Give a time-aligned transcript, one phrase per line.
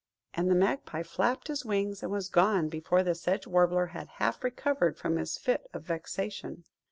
[0.33, 4.43] And the Magpie flapped his wings, and was gone before the Sedge Warbler had half
[4.43, 6.63] recovered from his fit of vexation.